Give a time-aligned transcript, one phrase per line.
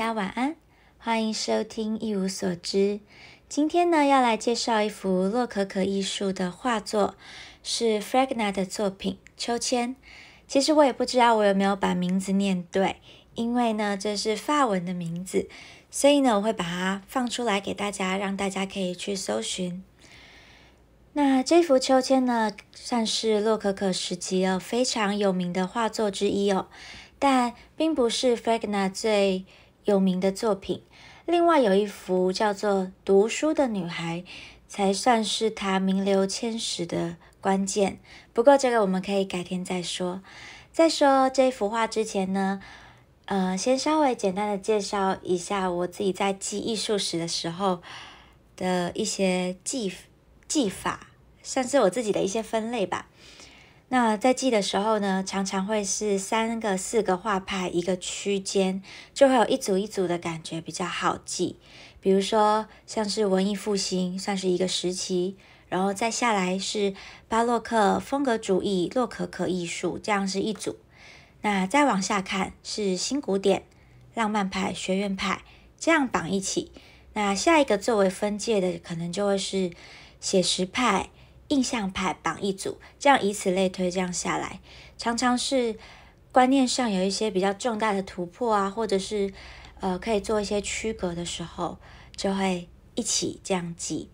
[0.00, 0.56] 大家晚安，
[0.96, 3.00] 欢迎收听一无所知。
[3.50, 7.16] 今天呢，要来介绍一幅洛可可艺术的画作，
[7.62, 9.90] 是 Fragna 的作品《秋千》。
[10.48, 12.96] 其实我也不知道我有没有把名字念对，
[13.34, 15.50] 因为呢，这是法文的名字，
[15.90, 19.84] 所以呢，我会把它放出来给大家，让大家可以去搜寻。
[21.12, 26.68] 那这幅秋千呢，算是洛可可时期哦非常有名的画作之一哦，
[27.18, 29.44] 但并不是 Fragna 最
[29.84, 30.82] 有名的作品。
[31.26, 32.70] 另外有一幅叫做
[33.04, 34.18] 《读书的女孩》，
[34.66, 38.00] 才算是她名留千史的关键。
[38.32, 40.22] 不过这个我们可以改天再说。
[40.72, 42.60] 在说这幅画之前呢，
[43.26, 47.82] 呃，先稍微简单的介绍一下我自己在记艺术史的时候
[48.56, 49.92] 的一些记
[50.48, 51.08] 记法，
[51.42, 53.08] 算是我自己的一些分类吧。
[53.92, 61.56] 那在记的时候呢，常常会是三个、四个画派一个区间，就会有一组一组的感觉，比较好记。
[62.00, 65.36] 比如说，像是文艺复兴，算是一个时期，
[65.68, 66.94] 然后再下来是
[67.26, 70.76] 巴洛克风格主义、洛可可艺术，这样是一组。
[71.42, 73.64] 那再往下看是新古典、
[74.14, 75.42] 浪漫派、学院派，
[75.80, 76.70] 这样绑一起。
[77.14, 79.72] 那下一个作为分界的，可能就会是
[80.20, 81.10] 写实派。
[81.50, 84.60] 印象派绑一组，这样以此类推，这样下来，
[84.96, 85.76] 常常是
[86.30, 89.32] 观念上有一些比较重大的突破啊，或者是
[89.80, 91.78] 呃可以做一些区隔的时候，
[92.14, 94.08] 就会一起这样记。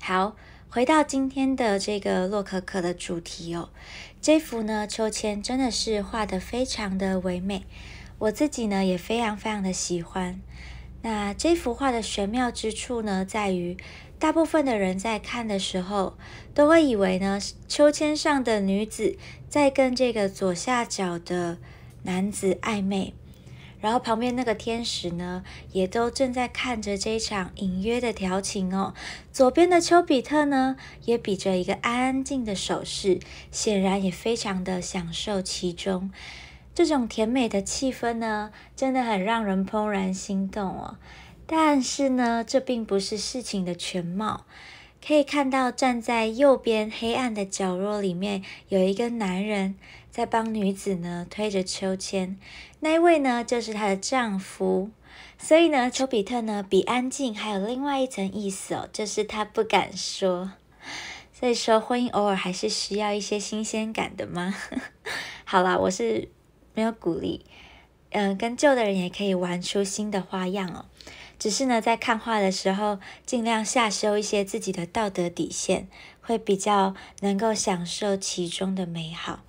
[0.00, 0.34] 好，
[0.68, 3.70] 回到今天的这个洛可可的主题哦，
[4.20, 7.64] 这幅呢秋千真的是画的非常的唯美，
[8.18, 10.40] 我自己呢也非常非常的喜欢。
[11.02, 13.76] 那这幅画的玄妙之处呢，在于。
[14.18, 16.16] 大部分的人在看的时候，
[16.52, 19.16] 都会以为呢，秋千上的女子
[19.48, 21.58] 在跟这个左下角的
[22.02, 23.14] 男子暧昧，
[23.80, 28.92] 然后旁边那个天使呢，也都正在看着这一场隐约的调情哦。
[29.32, 33.20] 左边的丘比特呢，也比着一个安安静的手势，
[33.52, 36.10] 显然也非常的享受其中。
[36.74, 40.96] 这种甜美的气氛呢，真的很让人怦然心动哦。
[41.50, 44.44] 但是呢，这并不是事情的全貌。
[45.04, 49.74] 可以看到，站在右边黑暗的角落里面，有一个男人
[50.10, 52.36] 在帮女子呢推着秋千。
[52.80, 54.90] 那一位呢，就是她的丈夫。
[55.38, 60.52] 所以呢，丘比特呢比安静还有另外一层意思哦，就是他不敢说。
[61.32, 64.54] 所以说，婚姻偶尔还是需要一些新鲜感的吗？
[65.46, 66.28] 好啦，我是
[66.74, 67.46] 没有鼓励。
[68.10, 70.86] 嗯，跟旧的人也可以玩出新的花样哦。
[71.38, 75.88] 只是呢，在看画的时候，尽量下修一些自己的道德底线，
[76.20, 79.44] 会比较能够享受其中的美好。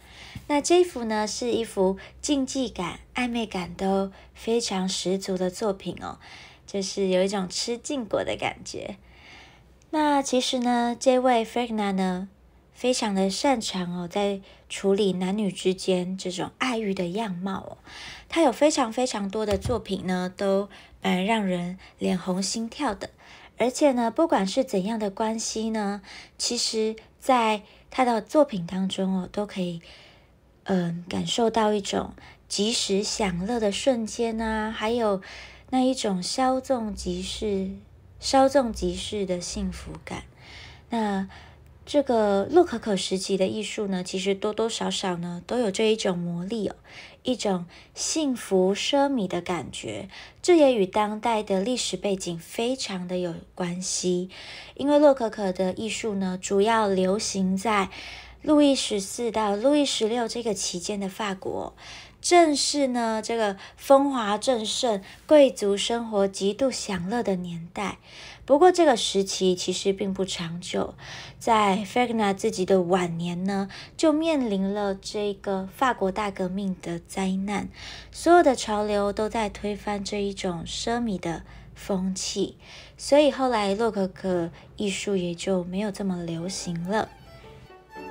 [0.48, 6.20] 那这幅呢，是一幅竞技感、暧昧感都非常十足的作品哦，
[6.68, 8.98] 就是有一种吃禁果的感觉。
[9.92, 12.30] 那其实呢，这位 Fragna 呢，
[12.80, 17.78] 非常的擅长哦，在处理男女之间这种爱欲的样貌哦，
[18.30, 20.70] 他有非常非常多的作品呢，都。
[21.02, 23.10] 呃，让人脸红心跳的，
[23.58, 26.02] 而且呢，不管是怎样的关系呢，
[26.38, 29.82] 其实在他的作品当中哦，都可以，
[30.66, 32.14] 嗯，感受到一种
[32.50, 35.22] 及时享乐的瞬间啊，还有
[35.70, 37.72] 那一种稍纵即逝、
[38.20, 40.24] 稍纵即逝的幸福感。
[40.90, 41.30] 那
[41.92, 46.76] 这个洛可可时期的艺术呢，其实多多少少呢，都有这一种魔力哦。
[47.24, 50.08] 一种幸福奢靡的感觉，
[50.40, 54.30] 这也与当代的历史背景非常的有关系。
[54.76, 57.90] 因为洛可可的艺术呢，主要流行在
[58.44, 61.74] 路易十四到路易十六这个期间的法国，
[62.22, 67.98] 正是呢这个风华正盛、贵族生活极度享乐的年代。
[68.46, 70.96] 不过这个时期其实并不长久，
[71.38, 77.70] 在 Fragna 自己的晚年呢，就面临了这个法国大革命的灾难，
[78.12, 81.44] 所有的潮流都在推翻这一种奢靡的
[81.76, 82.58] 风气，
[82.98, 87.08] 所以后来洛可可艺术也就没有这么流行了。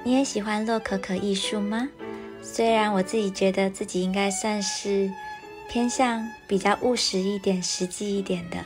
[0.04, 1.88] 你也喜欢洛可可艺术吗？
[2.50, 5.08] 虽然我自己觉得自己应该算是
[5.68, 8.56] 偏向比较务实一点、实际一点的。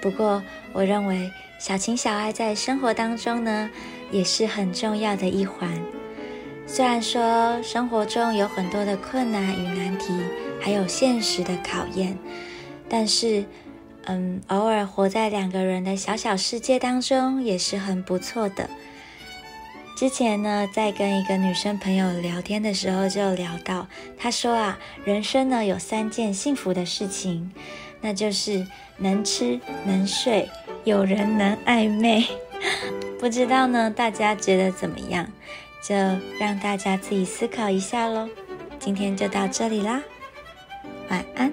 [0.00, 0.42] 不过，
[0.72, 1.28] 我认为
[1.58, 3.68] 小情小爱在生活当中呢，
[4.12, 5.68] 也是很重要的一环。
[6.66, 10.12] 虽然说生活中有很多的困难与难题，
[10.60, 12.16] 还有现实的考验，
[12.88, 13.44] 但是，
[14.04, 18.70] 嗯，偶尔活在两个人的小小世界当中也是很不错的。
[20.00, 23.86] 之前呢，在跟一个女生朋友聊天的时候，就聊到，
[24.16, 27.52] 她说啊，人生呢有三件幸福的事情，
[28.00, 28.66] 那就是
[28.96, 30.48] 能吃能睡，
[30.84, 32.24] 有人能暧昧。
[33.20, 35.30] 不知道呢，大家觉得怎么样？
[35.86, 35.94] 就
[36.38, 38.26] 让大家自己思考一下喽。
[38.78, 40.02] 今天就到这里啦，
[41.10, 41.52] 晚安。